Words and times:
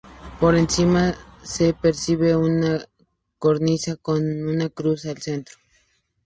Por 0.39 0.55
encima, 0.55 1.13
se 1.43 1.75
percibe 1.75 2.35
una 2.35 2.83
cornisa 3.37 3.97
con 3.97 4.47
una 4.47 4.67
cruz 4.69 5.05
al 5.05 5.19
centro. 5.19 5.55